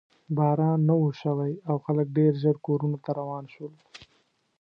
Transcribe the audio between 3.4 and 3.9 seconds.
شول.